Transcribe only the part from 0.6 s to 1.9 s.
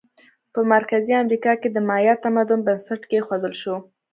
مرکزي امریکا کې د